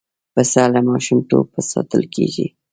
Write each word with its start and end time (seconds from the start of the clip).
پسه 0.33 0.63
له 0.73 0.79
ماشومتوبه 0.89 1.59
ساتل 1.71 2.03
کېږي. 2.15 2.47